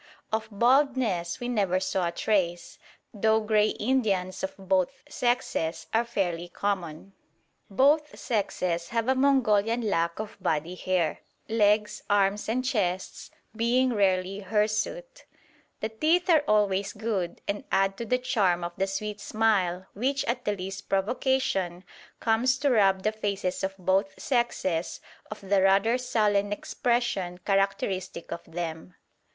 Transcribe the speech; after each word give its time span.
Of 0.33 0.47
baldness 0.49 1.39
we 1.39 1.47
never 1.47 1.79
saw 1.79 2.07
a 2.07 2.11
trace, 2.11 2.79
though 3.13 3.39
grey 3.39 3.67
Indians 3.67 4.43
of 4.43 4.55
both 4.57 5.03
sexes 5.07 5.85
are 5.93 6.05
fairly 6.05 6.47
common. 6.47 7.13
Both 7.69 8.17
sexes 8.17 8.87
have 8.89 9.07
a 9.07 9.13
Mongolian 9.13 9.81
lack 9.81 10.17
of 10.17 10.37
body 10.41 10.73
hair; 10.73 11.19
legs, 11.47 12.01
arms 12.09 12.49
and 12.49 12.65
chests 12.65 13.29
being 13.55 13.93
rarely 13.93 14.39
hirsute. 14.39 15.25
The 15.81 15.89
teeth 15.89 16.31
are 16.31 16.43
always 16.47 16.93
good, 16.93 17.41
and 17.47 17.63
add 17.71 17.95
to 17.97 18.05
the 18.07 18.17
charm 18.17 18.63
of 18.63 18.73
the 18.77 18.87
sweet 18.87 19.19
smile 19.21 19.85
which 19.93 20.25
at 20.25 20.45
the 20.45 20.55
least 20.55 20.89
provocation 20.89 21.83
comes 22.19 22.57
to 22.57 22.71
rob 22.71 23.03
the 23.03 23.11
faces 23.11 23.63
of 23.63 23.77
both 23.77 24.19
sexes 24.19 24.99
of 25.29 25.41
the 25.41 25.61
rather 25.61 25.99
sullen 25.99 26.51
expression 26.51 27.37
characteristic 27.45 28.31
of 28.31 28.43
them. 28.45 28.95